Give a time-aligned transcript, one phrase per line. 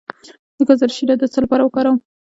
[0.57, 1.97] د ګازرې شیره د څه لپاره وکاروم؟